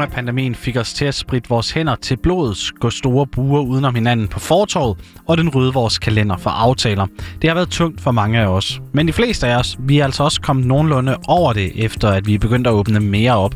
[0.00, 4.28] Coronapandemien fik os til at spritte vores hænder til blodet, gå store buer udenom hinanden
[4.28, 7.06] på fortorvet, og den rydde vores kalender for aftaler.
[7.42, 8.80] Det har været tungt for mange af os.
[8.92, 12.26] Men de fleste af os, vi er altså også kommet nogenlunde over det, efter at
[12.26, 13.54] vi er begyndt at åbne mere op.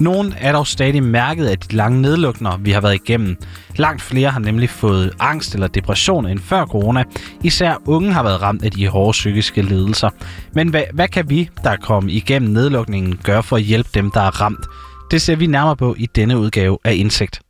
[0.00, 3.36] Nogen er dog stadig mærket af de lange nedlukninger, vi har været igennem.
[3.76, 7.04] Langt flere har nemlig fået angst eller depression end før corona.
[7.42, 10.10] Især unge har været ramt af de hårde psykiske lidelser.
[10.54, 14.10] Men hvad, hvad kan vi, der er kommet igennem nedlukningen, gøre for at hjælpe dem,
[14.10, 14.66] der er ramt?
[15.10, 17.40] Det ser vi nærmere på i denne udgave af Indsigt.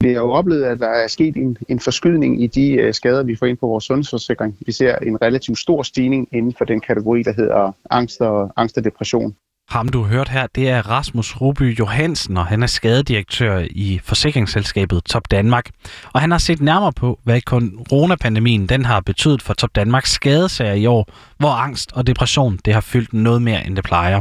[0.00, 3.22] Vi har jo oplevet, at der er sket en, en forskydning i de uh, skader,
[3.22, 4.56] vi får ind på vores sundhedsforsikring.
[4.66, 8.78] Vi ser en relativt stor stigning inden for den kategori, der hedder angst og, angst
[8.78, 9.36] og depression.
[9.68, 14.00] Ham du har hørt her, det er Rasmus Ruby Johansen, og han er skadedirektør i
[14.04, 15.70] forsikringsselskabet Top Danmark.
[16.12, 20.72] Og han har set nærmere på, hvad coronapandemien den har betydet for Top Danmarks skadesager
[20.72, 24.20] i år, hvor angst og depression det har fyldt noget mere, end det plejer.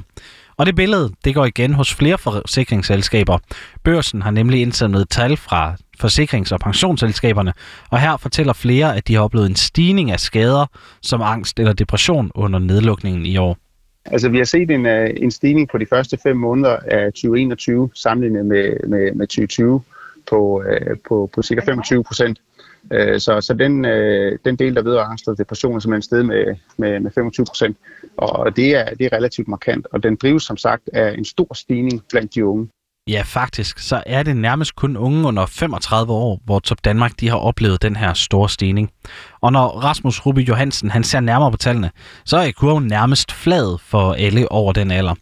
[0.58, 3.38] Og det billede, det går igen hos flere forsikringsselskaber.
[3.84, 7.54] Børsen har nemlig indsamlet tal fra forsikrings- og pensionsselskaberne,
[7.90, 10.66] og her fortæller flere, at de har oplevet en stigning af skader
[11.02, 13.58] som angst eller depression under nedlukningen i år.
[14.12, 17.90] Altså, vi har set en, øh, en stigning på de første fem måneder af 2021
[17.94, 19.82] sammenlignet med, med, med 2020
[20.30, 22.42] på, øh, på, på cirka 25 procent.
[22.94, 23.84] Øh, så så den,
[24.46, 27.78] den del, der vedrører angst og depression, er simpelthen sted med, med, med 25 procent.
[28.18, 31.54] Og det er, det er relativt markant, og den drives som sagt af en stor
[31.54, 32.70] stigning blandt de unge.
[33.08, 37.30] Ja, faktisk, så er det nærmest kun unge under 35 år, hvor Top Danmark de
[37.30, 38.90] har oplevet den her store stigning.
[39.42, 41.92] Og når Rasmus Ruby Johansen han ser nærmere på tallene,
[42.26, 45.16] så er kurven nærmest flad for alle over den alder.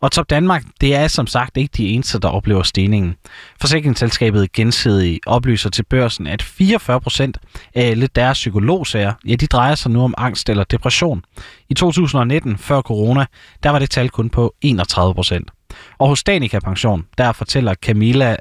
[0.00, 3.14] Og Top Danmark, det er som sagt ikke de eneste, der oplever stigningen.
[3.60, 7.32] Forsikringsselskabet Gensidig oplyser til børsen, at 44%
[7.74, 11.22] af alle deres psykologsager, ja, de drejer sig nu om angst eller depression.
[11.68, 13.26] I 2019, før corona,
[13.62, 15.59] der var det tal kun på 31%.
[15.98, 18.36] Og hos Danica Pension, der fortæller Camilla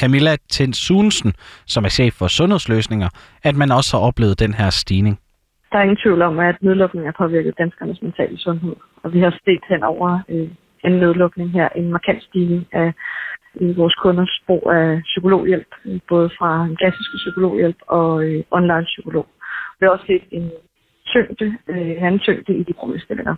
[0.00, 1.32] Camilla Tinsunsen,
[1.66, 3.08] som er chef for sundhedsløsninger,
[3.42, 5.18] at man også har oplevet den her stigning.
[5.72, 8.76] Der er ingen tvivl om, at nedlukningen har påvirket danskernes mentale sundhed.
[9.02, 10.48] Og vi har set hen over øh,
[10.84, 12.92] en nedlukning her, en markant stigning af
[13.60, 18.84] øh, vores kunders brug af psykologhjælp, øh, både fra en klassisk psykologhjælp og øh, online
[18.84, 19.26] psykolog.
[19.80, 20.50] Vi har også set en
[21.06, 23.34] tyngde, øh, en tyngde i de problemstillinger.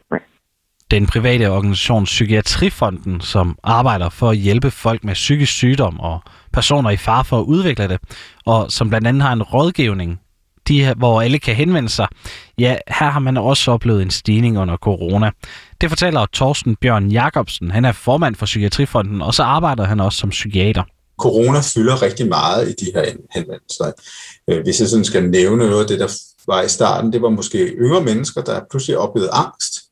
[0.91, 6.20] Den private organisation Psykiatrifonden, som arbejder for at hjælpe folk med psykisk sygdom og
[6.52, 7.98] personer i fare for at udvikle det,
[8.47, 10.20] og som blandt andet har en rådgivning,
[10.69, 12.08] de her, hvor alle kan henvende sig.
[12.58, 15.30] Ja, her har man også oplevet en stigning under corona.
[15.80, 17.70] Det fortæller Torsten Bjørn Jacobsen.
[17.70, 20.82] Han er formand for Psykiatrifonden, og så arbejder han også som psykiater.
[21.19, 23.04] Corona fylder rigtig meget i de her
[23.34, 23.92] henvendelser.
[24.50, 26.08] Øh, hvis jeg sådan skal nævne noget af det, der
[26.46, 29.85] var i starten, det var måske yngre mennesker, der pludselig oplevede angst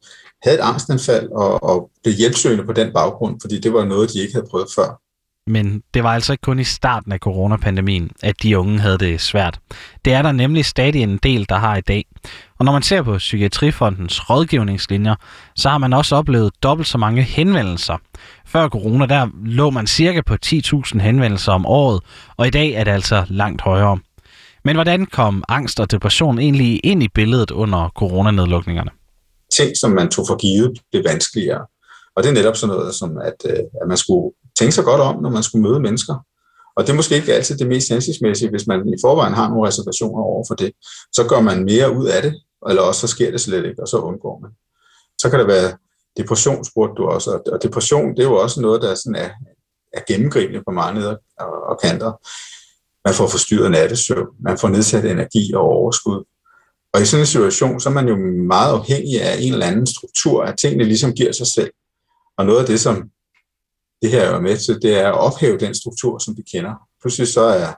[0.45, 4.19] havde et angstanfald og, og blev hjælpsøgende på den baggrund, fordi det var noget, de
[4.19, 5.01] ikke havde prøvet før.
[5.47, 9.21] Men det var altså ikke kun i starten af coronapandemien, at de unge havde det
[9.21, 9.61] svært.
[10.05, 12.05] Det er der nemlig stadig en del, der har i dag.
[12.59, 15.15] Og når man ser på Psykiatrifondens rådgivningslinjer,
[15.57, 17.97] så har man også oplevet dobbelt så mange henvendelser.
[18.47, 22.01] Før corona, der lå man cirka på 10.000 henvendelser om året,
[22.37, 23.99] og i dag er det altså langt højere.
[24.65, 28.91] Men hvordan kom angst og depression egentlig ind i billedet under coronanedlukningerne?
[29.57, 31.67] Ting, som man tog for givet, blev vanskeligere.
[32.17, 35.01] Og det er netop sådan noget som, at, øh, at man skulle tænke sig godt
[35.01, 36.15] om, når man skulle møde mennesker.
[36.77, 39.69] Og det er måske ikke altid det mest hensigtsmæssige, hvis man i forvejen har nogle
[39.69, 40.73] reservationer over for det.
[41.13, 42.35] Så gør man mere ud af det,
[42.69, 44.51] eller også så sker det slet ikke, og så undgår man.
[45.19, 45.77] Så kan det være
[46.17, 47.31] depression, spurgte du også.
[47.53, 49.31] Og depression, det er jo også noget, der sådan er,
[49.93, 51.17] er gennemgribende på mange neder
[51.71, 52.13] og kanter.
[53.05, 56.25] Man får forstyrret nattesøvn, man får nedsat energi og overskud,
[56.95, 58.17] og i sådan en situation, så er man jo
[58.47, 61.71] meget afhængig af en eller anden struktur, at tingene ligesom giver sig selv.
[62.39, 63.03] Og noget af det, som
[64.03, 66.75] det her er med til, det er at ophæve den struktur, som vi kender.
[67.03, 67.73] Pludselig så er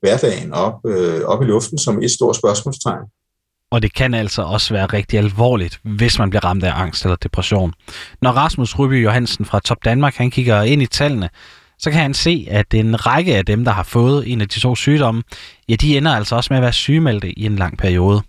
[0.00, 3.04] hverdagen op, øh, op i luften som et stort spørgsmålstegn.
[3.70, 7.16] Og det kan altså også være rigtig alvorligt, hvis man bliver ramt af angst eller
[7.16, 7.72] depression.
[8.22, 11.28] Når Rasmus Ryby Johansen fra Top Danmark han kigger ind i tallene,
[11.78, 14.60] så kan han se, at en række af dem, der har fået en af de
[14.60, 15.22] to sygdomme,
[15.68, 18.22] ja, de ender altså også med at være sygemeldte i en lang periode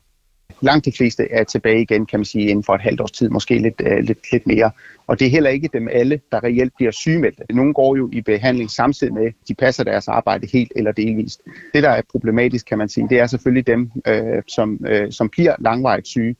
[0.63, 3.29] langt de fleste er tilbage igen, kan man sige, inden for et halvt års tid,
[3.29, 4.71] måske lidt, øh, lidt, lidt mere.
[5.07, 7.41] Og det er heller ikke dem alle, der reelt bliver sygemeldt.
[7.49, 11.41] Nogle går jo i behandling samtidig med, at de passer deres arbejde helt eller delvist.
[11.73, 15.29] Det, der er problematisk, kan man sige, det er selvfølgelig dem, øh, som, øh, som
[15.29, 16.35] bliver langvarigt syge.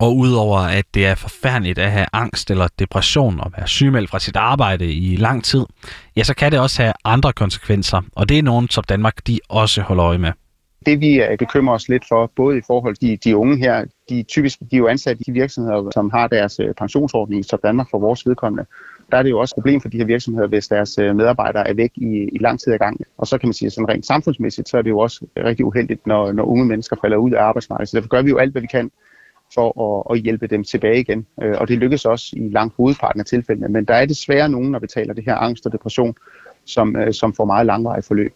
[0.00, 4.18] Og udover at det er forfærdeligt at have angst eller depression og være sygemeldt fra
[4.18, 5.64] sit arbejde i lang tid,
[6.16, 9.38] ja, så kan det også have andre konsekvenser, og det er nogen, som Danmark de
[9.48, 10.32] også holder øje med.
[10.86, 13.84] Det vi øh, bekymrer os lidt for, både i forhold til de, de unge her,
[14.08, 17.90] de typisk de er jo ansat i virksomheder, som har deres øh, pensionsordning så Danmark
[17.90, 18.66] for vores vedkommende.
[19.12, 21.68] der er det jo også et problem for de her virksomheder, hvis deres øh, medarbejdere
[21.68, 23.00] er væk i, i lang tid ad gang.
[23.18, 26.06] Og så kan man sige, sådan rent samfundsmæssigt, så er det jo også rigtig uheldigt,
[26.06, 27.88] når, når unge mennesker falder ud af arbejdsmarkedet.
[27.88, 28.90] Så derfor gør vi jo alt, hvad vi kan
[29.54, 31.26] for at, at hjælpe dem tilbage igen.
[31.36, 33.68] Og det lykkes også i langt hovedparten af tilfældene.
[33.68, 36.14] Men der er desværre nogen, når vi taler det her angst og depression,
[36.66, 38.32] som, som får meget langvarige forløb.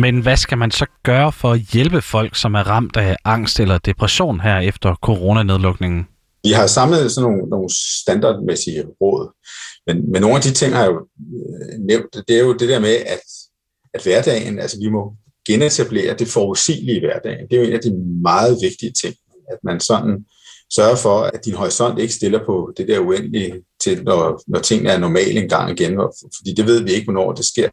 [0.00, 3.60] Men hvad skal man så gøre for at hjælpe folk, som er ramt af angst
[3.60, 6.06] eller depression her efter coronanedlukningen?
[6.44, 7.70] Vi har samlet sådan nogle, nogle
[8.02, 9.34] standardmæssige råd,
[9.86, 12.28] men, men nogle af de ting har jeg jo øh, nævnt.
[12.28, 13.20] Det er jo det der med, at,
[13.94, 15.14] at hverdagen, altså vi må
[15.46, 17.48] genetablere det forudsigelige i hverdagen.
[17.48, 17.92] Det er jo en af de
[18.22, 19.14] meget vigtige ting,
[19.52, 20.24] at man sådan
[20.74, 24.90] sørger for, at din horisont ikke stiller på det der uendelige til, når, når tingene
[24.90, 26.00] er normale en gang igen,
[26.36, 27.68] fordi det ved vi ikke, hvornår det sker.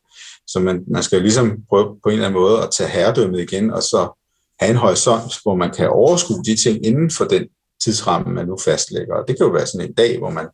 [0.48, 3.42] Så man, man skal jo ligesom prøve på en eller anden måde at tage herredømmet
[3.42, 4.22] igen, og så
[4.60, 7.44] have en horisont, hvor man kan overskue de ting inden for den
[7.84, 9.16] tidsramme, man nu fastlægger.
[9.16, 10.48] Og det kan jo være sådan en dag, hvor man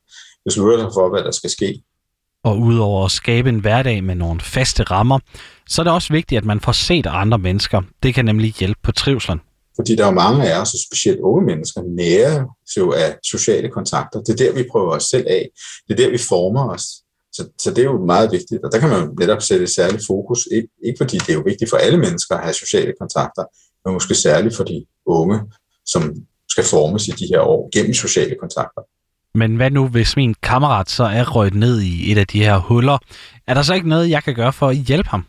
[0.46, 1.84] beslutter sig for, hvad der skal ske.
[2.44, 5.20] Og udover at skabe en hverdag med nogle faste rammer,
[5.70, 7.82] så er det også vigtigt, at man får set andre mennesker.
[8.04, 9.40] Det kan nemlig hjælpe på trivselen.
[9.76, 12.48] Fordi der er jo mange af os, og specielt unge mennesker, nære
[12.78, 14.22] jo af sociale kontakter.
[14.22, 15.50] Det er der, vi prøver os selv af.
[15.88, 16.84] Det er der, vi former os.
[17.34, 20.04] Så, så det er jo meget vigtigt, og der kan man netop sætte et særligt
[20.08, 23.44] fokus, ikke, ikke fordi det er jo vigtigt for alle mennesker at have sociale kontakter,
[23.86, 25.40] men måske særligt for de unge,
[25.86, 26.16] som
[26.50, 28.82] skal formes i de her år gennem sociale kontakter.
[29.36, 32.58] Men hvad nu, hvis min kammerat så er røget ned i et af de her
[32.58, 32.98] huller?
[33.48, 35.26] Er der så ikke noget, jeg kan gøre for at hjælpe ham?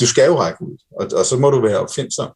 [0.00, 2.28] Du skal jo række ud, og, og så må du være opfindsom.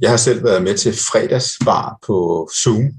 [0.00, 2.90] Jeg har selv været med til fredagsbar på Zoom,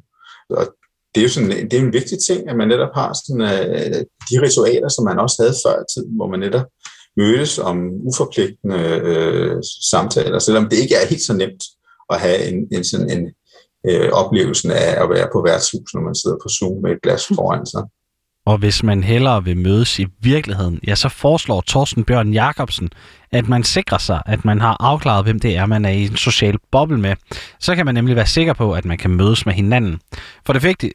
[0.49, 0.75] og
[1.17, 3.99] det er jo sådan, det er en vigtig ting, at man netop har sådan, uh,
[4.29, 6.67] de ritualer, som man også havde før i tiden, hvor man netop
[7.17, 7.77] mødes om
[8.09, 8.81] uforpligtende
[9.11, 9.57] uh,
[9.91, 11.63] samtaler, selvom det ikke er helt så nemt
[12.13, 13.23] at have en, en, sådan en
[13.89, 17.27] uh, oplevelsen af at være på værtshus, når man sidder på Zoom med et glas
[17.27, 17.83] foran sig.
[18.45, 22.89] Og hvis man hellere vil mødes i virkeligheden, ja, så foreslår Torsten Bjørn Jacobsen,
[23.31, 26.15] at man sikrer sig, at man har afklaret, hvem det er, man er i en
[26.15, 27.15] social boble med.
[27.59, 29.99] Så kan man nemlig være sikker på, at man kan mødes med hinanden.
[30.45, 30.91] For det,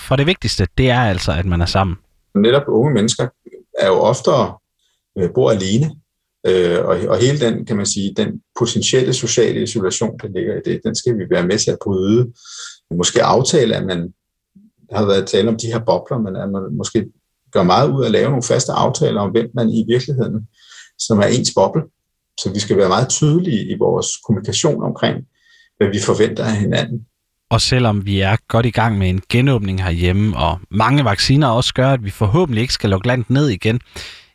[0.00, 1.96] for det vigtigste, det er altså, at man er sammen.
[2.34, 3.28] Netop unge mennesker
[3.78, 4.58] er jo oftere
[5.18, 5.90] øh, bor alene,
[6.46, 10.60] øh, og, og hele den, kan man sige, den potentielle sociale isolation, der ligger i
[10.64, 12.32] det, den skal vi være med til at bryde.
[12.90, 14.12] Måske aftale, at man
[14.92, 17.06] har været tale om de her bobler, men at man måske
[17.52, 20.48] gør meget ud af at lave nogle faste aftaler om, hvem man i virkeligheden,
[20.98, 21.82] som er ens boble.
[22.40, 25.16] Så vi skal være meget tydelige i vores kommunikation omkring,
[25.76, 27.06] hvad vi forventer af hinanden.
[27.50, 31.74] Og selvom vi er godt i gang med en genåbning herhjemme, og mange vacciner også
[31.74, 33.80] gør, at vi forhåbentlig ikke skal lukke landet ned igen,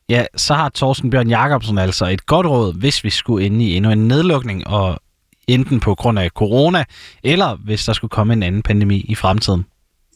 [0.10, 3.75] ja, så har Thorsten Bjørn Jacobsen altså et godt råd, hvis vi skulle ind i
[3.75, 5.00] endnu en nedlukning, og
[5.48, 6.84] enten på grund af corona,
[7.24, 9.66] eller hvis der skulle komme en anden pandemi i fremtiden.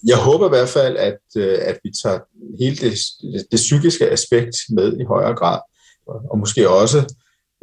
[0.07, 2.19] Jeg håber i hvert fald, at, øh, at vi tager
[2.59, 5.59] hele det, det, det psykiske aspekt med i højere grad,
[6.31, 7.15] og måske også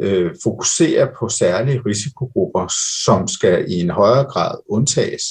[0.02, 2.72] øh, fokusere på særlige risikogrupper,
[3.04, 5.22] som skal i en højere grad undtages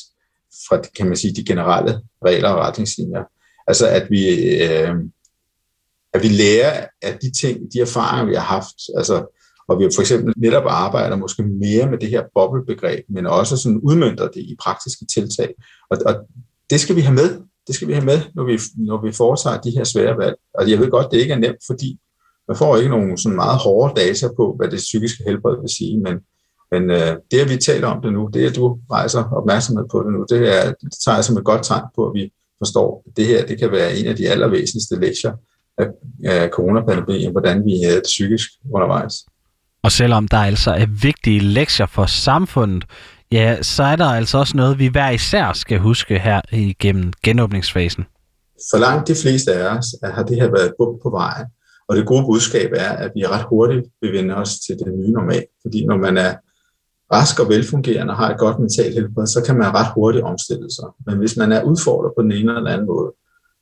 [0.68, 3.24] fra, kan man sige, de generelle regler og retningslinjer.
[3.68, 4.24] Altså at vi,
[4.64, 4.96] øh,
[6.14, 9.38] at vi lærer af de ting, de erfaringer, vi har haft, altså,
[9.68, 13.80] og vi for eksempel netop arbejder måske mere med det her boblebegreb, men også sådan
[13.80, 15.54] udmyndter det i praktiske tiltag.
[15.90, 16.16] Og, og
[16.70, 17.42] det skal vi have med.
[17.68, 20.36] Det skal vi have med, når vi, når vi foretager de her svære valg.
[20.54, 22.00] Og jeg ved godt, det ikke er nemt, fordi
[22.52, 25.98] man får ikke nogen sådan meget hårde data på, hvad det psykiske helbred vil sige,
[26.06, 26.16] men,
[26.72, 29.98] men øh, det, at vi taler om det nu, det, at du rejser opmærksomhed på
[30.04, 32.24] det nu, det, er, det tager jeg som et godt tegn på, at vi
[32.62, 35.34] forstår, at det her det kan være en af de allervæsentligste lektier
[35.78, 35.88] af,
[36.26, 39.14] af coronapandemien, hvordan vi er psykisk undervejs.
[39.84, 42.84] Og selvom der altså er vigtige lektier for samfundet,
[43.32, 48.06] Ja, så er der altså også noget, vi hver især skal huske her igennem genåbningsfasen.
[48.72, 51.48] For langt de fleste af os har det her været et bump på vejen,
[51.92, 55.12] og det gode budskab er, at vi ret hurtigt vil vende os til det nye
[55.12, 55.46] normal.
[55.62, 56.34] Fordi når man er
[57.14, 60.68] rask og velfungerende og har et godt mentalt helbred, så kan man ret hurtigt omstille
[60.78, 60.88] sig.
[61.06, 63.12] Men hvis man er udfordret på den ene eller anden måde,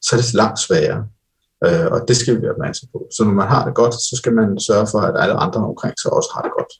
[0.02, 1.06] så er det langt sværere.
[1.66, 3.08] Øh, og det skal vi være opmærksom på.
[3.16, 5.96] Så når man har det godt, så skal man sørge for, at alle andre omkring
[6.02, 6.74] sig også har det godt.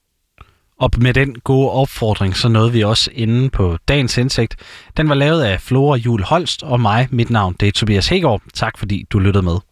[0.80, 4.56] Og med den gode opfordring, så nåede vi også inde på dagens indsigt.
[4.98, 7.08] Den var lavet af Flora Jul Holst og mig.
[7.12, 8.42] Mit navn det er Tobias Hegård.
[8.54, 9.69] Tak fordi du lyttede med.